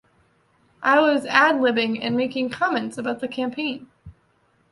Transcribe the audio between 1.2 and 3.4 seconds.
ad libbing and making comments about the